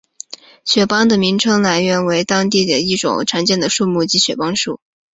[0.65, 4.81] 雪邦的名称来源为当地一种常见的树木即雪邦树。